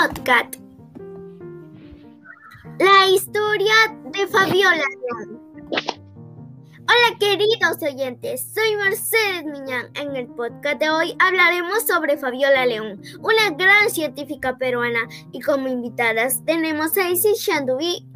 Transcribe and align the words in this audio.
podcast. 0.00 0.56
La 2.78 3.06
historia 3.08 3.74
de 4.04 4.26
Fabiola 4.28 4.76
León. 4.76 5.40
Hola 6.88 7.18
queridos 7.18 7.82
oyentes, 7.82 8.50
soy 8.54 8.76
Mercedes 8.76 9.44
Miñán. 9.44 9.90
En 9.96 10.16
el 10.16 10.26
podcast 10.28 10.78
de 10.78 10.88
hoy 10.88 11.14
hablaremos 11.18 11.86
sobre 11.86 12.16
Fabiola 12.16 12.64
León, 12.64 13.02
una 13.20 13.50
gran 13.50 13.90
científica 13.90 14.56
peruana 14.56 15.00
y 15.32 15.40
como 15.42 15.68
invitadas 15.68 16.42
tenemos 16.46 16.96
a 16.96 17.10
Isis 17.10 17.38
Shandubi 17.38 18.06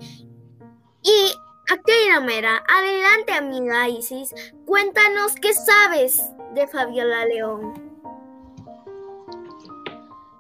y 1.03 1.35
a 1.71 1.77
Keira 1.83 2.21
Mera. 2.21 2.65
Adelante 2.67 3.35
amiga 3.35 3.91
Isis, 3.91 4.35
cuéntanos 4.65 5.35
qué 5.35 5.53
sabes 5.53 6.23
de 6.55 6.67
Fabiola 6.67 7.27
León. 7.27 7.84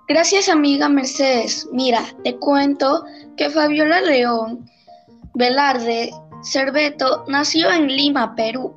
Gracias 0.07 0.51
amiga 0.51 0.89
Mercedes. 0.91 1.67
Mira, 1.73 2.05
te 2.25 2.37
cuento 2.37 3.05
que 3.39 3.49
Fabiola 3.49 4.03
León 4.03 4.69
Velarde 5.33 6.13
Cerveto 6.43 7.25
nació 7.27 7.71
en 7.71 7.87
Lima, 7.87 8.35
Perú. 8.35 8.77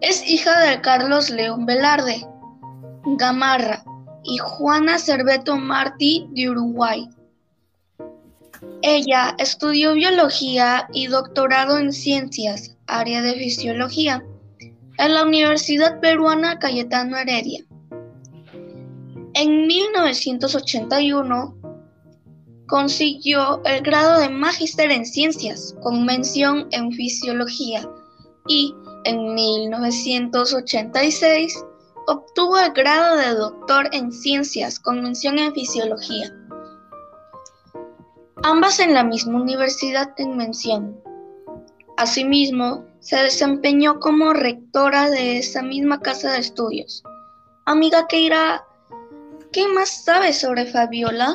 Es 0.00 0.26
hija 0.26 0.58
de 0.60 0.80
Carlos 0.80 1.28
León 1.28 1.66
Velarde 1.66 2.26
Gamarra 3.04 3.84
y 4.24 4.38
Juana 4.38 4.98
Cerveto 4.98 5.58
Martí 5.58 6.26
de 6.30 6.48
Uruguay. 6.48 7.10
Ella 8.80 9.34
estudió 9.38 9.92
biología 9.92 10.88
y 10.94 11.08
doctorado 11.08 11.76
en 11.76 11.92
ciencias, 11.92 12.78
área 12.86 13.20
de 13.20 13.34
fisiología, 13.34 14.24
en 14.96 15.14
la 15.14 15.22
Universidad 15.22 16.00
Peruana 16.00 16.58
Cayetano 16.58 17.18
Heredia. 17.18 17.65
En 19.38 19.66
1981 19.66 21.54
consiguió 22.68 23.62
el 23.66 23.82
grado 23.82 24.18
de 24.18 24.30
Magíster 24.30 24.90
en 24.90 25.04
Ciencias 25.04 25.76
con 25.82 26.06
mención 26.06 26.68
en 26.70 26.90
Fisiología 26.90 27.86
y 28.48 28.74
en 29.04 29.34
1986 29.34 31.54
obtuvo 32.06 32.58
el 32.58 32.72
grado 32.72 33.18
de 33.18 33.34
Doctor 33.34 33.90
en 33.92 34.10
Ciencias 34.10 34.80
con 34.80 35.02
mención 35.02 35.38
en 35.38 35.52
Fisiología. 35.52 36.34
Ambas 38.42 38.80
en 38.80 38.94
la 38.94 39.04
misma 39.04 39.42
universidad 39.42 40.14
en 40.16 40.38
mención. 40.38 40.98
Asimismo, 41.98 42.86
se 43.00 43.16
desempeñó 43.16 44.00
como 44.00 44.32
rectora 44.32 45.10
de 45.10 45.36
esa 45.36 45.60
misma 45.60 46.00
casa 46.00 46.32
de 46.32 46.38
estudios. 46.38 47.02
Amiga 47.66 48.06
Keira, 48.06 48.65
¿Qué 49.56 49.66
más 49.68 50.04
sabes 50.04 50.38
sobre 50.38 50.66
Fabiola? 50.66 51.34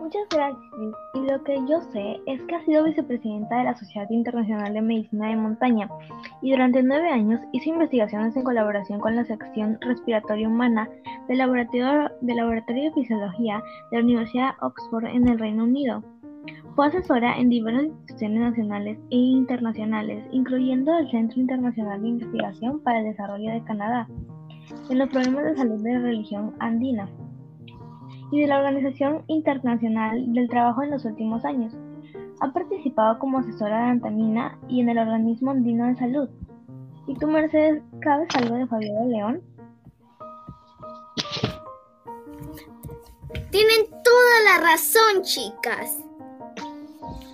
Muchas 0.00 0.26
gracias. 0.30 0.62
Y 1.12 1.18
lo 1.30 1.44
que 1.44 1.56
yo 1.68 1.82
sé 1.92 2.22
es 2.24 2.40
que 2.44 2.54
ha 2.54 2.64
sido 2.64 2.84
vicepresidenta 2.84 3.58
de 3.58 3.64
la 3.64 3.78
Sociedad 3.78 4.08
Internacional 4.08 4.72
de 4.72 4.80
Medicina 4.80 5.28
de 5.28 5.36
Montaña 5.36 5.90
y 6.40 6.52
durante 6.52 6.82
nueve 6.82 7.10
años 7.10 7.38
hizo 7.52 7.68
investigaciones 7.68 8.34
en 8.34 8.44
colaboración 8.44 8.98
con 8.98 9.14
la 9.14 9.26
sección 9.26 9.76
respiratoria 9.82 10.48
humana 10.48 10.88
del 11.28 11.36
Laboratorio 11.36 12.10
de, 12.22 12.34
Laboratorio 12.34 12.84
de 12.84 12.92
Fisiología 12.92 13.62
de 13.90 13.98
la 13.98 14.04
Universidad 14.04 14.52
de 14.52 14.66
Oxford 14.68 15.04
en 15.04 15.28
el 15.28 15.38
Reino 15.38 15.64
Unido. 15.64 16.02
Fue 16.74 16.86
asesora 16.86 17.36
en 17.36 17.50
diversas 17.50 17.84
instituciones 17.84 18.40
nacionales 18.40 18.98
e 19.10 19.16
internacionales, 19.16 20.24
incluyendo 20.32 20.96
el 20.96 21.10
Centro 21.10 21.38
Internacional 21.38 22.00
de 22.00 22.08
Investigación 22.08 22.80
para 22.80 23.00
el 23.00 23.04
Desarrollo 23.04 23.52
de 23.52 23.62
Canadá, 23.64 24.08
en 24.88 24.98
los 24.98 25.10
problemas 25.10 25.44
de 25.44 25.56
salud 25.56 25.82
de 25.82 25.92
la 25.92 25.98
religión 25.98 26.54
andina 26.60 27.10
y 28.30 28.40
de 28.40 28.46
la 28.46 28.58
Organización 28.58 29.22
Internacional 29.26 30.32
del 30.32 30.48
Trabajo 30.48 30.82
en 30.82 30.92
los 30.92 31.04
últimos 31.04 31.44
años. 31.44 31.76
Ha 32.40 32.50
participado 32.52 33.18
como 33.18 33.38
asesora 33.38 33.84
de 33.84 33.90
Antamina 33.90 34.58
y 34.66 34.80
en 34.80 34.88
el 34.88 34.98
Organismo 34.98 35.50
Andino 35.50 35.86
de 35.86 35.96
Salud. 35.96 36.30
¿Y 37.06 37.14
tú, 37.16 37.26
Mercedes, 37.26 37.82
sabes 38.02 38.28
algo 38.34 38.56
de 38.56 38.66
Fabiola 38.66 39.04
León? 39.04 39.42
Tienen 43.50 43.90
toda 44.02 44.34
la 44.46 44.70
razón, 44.70 45.22
chicas. 45.22 46.02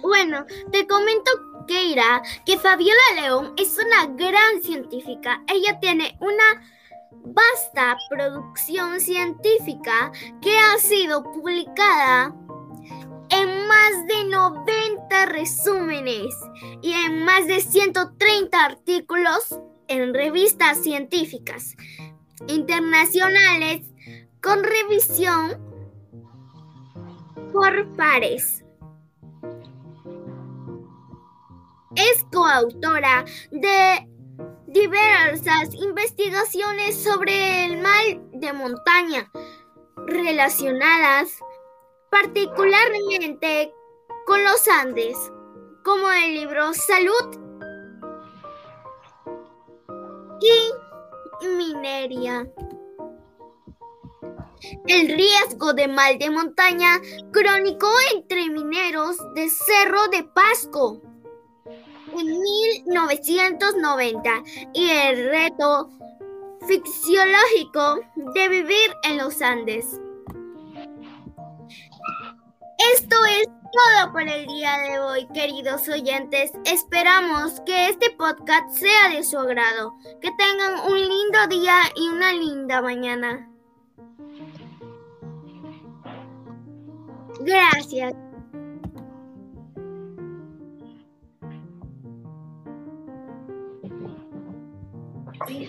Bueno, 0.08 0.46
te 0.72 0.86
comento, 0.86 1.30
Keira, 1.66 2.22
que 2.46 2.56
Fabiola 2.56 2.98
León 3.20 3.52
es 3.58 3.76
una 3.76 4.06
gran 4.16 4.62
científica. 4.62 5.42
Ella 5.46 5.78
tiene 5.80 6.16
una 6.20 6.66
vasta 7.10 7.94
producción 8.08 9.02
científica 9.02 10.10
que 10.40 10.58
ha 10.58 10.78
sido 10.78 11.22
publicada 11.24 12.34
en 13.28 13.66
más 13.66 14.06
de 14.06 14.24
90 14.30 15.26
resúmenes 15.26 16.34
y 16.80 16.94
en 16.94 17.22
más 17.26 17.46
de 17.46 17.60
130 17.60 18.64
artículos 18.64 19.60
en 19.88 20.14
revistas 20.14 20.82
científicas 20.82 21.76
internacionales 22.46 23.82
con 24.40 24.64
revisión 24.64 25.58
por 27.52 27.94
pares. 27.94 28.64
Es 31.98 32.24
coautora 32.32 33.24
de 33.50 34.08
diversas 34.68 35.74
investigaciones 35.74 36.94
sobre 37.02 37.64
el 37.64 37.78
mal 37.78 38.20
de 38.34 38.52
montaña 38.52 39.28
relacionadas 40.06 41.40
particularmente 42.08 43.74
con 44.26 44.44
los 44.44 44.68
Andes, 44.68 45.16
como 45.84 46.08
el 46.12 46.34
libro 46.34 46.72
Salud 46.72 47.36
y 50.40 51.48
Minería. 51.48 52.46
El 54.86 55.08
riesgo 55.08 55.72
de 55.72 55.88
mal 55.88 56.16
de 56.18 56.30
montaña 56.30 57.00
crónico 57.32 57.90
entre 58.14 58.50
mineros 58.50 59.16
de 59.34 59.50
Cerro 59.50 60.06
de 60.12 60.22
Pasco 60.22 61.07
1990 62.14 64.30
y 64.74 64.90
el 64.90 65.30
reto 65.30 65.88
fisiológico 66.66 68.00
de 68.34 68.48
vivir 68.48 68.92
en 69.04 69.18
los 69.18 69.40
Andes. 69.42 70.00
Esto 72.94 73.16
es 73.26 73.46
todo 73.46 74.12
por 74.12 74.22
el 74.22 74.46
día 74.46 74.78
de 74.78 75.00
hoy, 75.00 75.26
queridos 75.34 75.88
oyentes. 75.88 76.52
Esperamos 76.64 77.60
que 77.66 77.88
este 77.88 78.10
podcast 78.10 78.70
sea 78.70 79.08
de 79.10 79.24
su 79.24 79.36
agrado. 79.38 79.94
Que 80.20 80.30
tengan 80.38 80.90
un 80.90 80.98
lindo 80.98 81.46
día 81.48 81.80
y 81.96 82.08
una 82.08 82.32
linda 82.32 82.80
mañana. 82.80 83.50
Gracias. 87.40 88.14
Cái? 95.48 95.68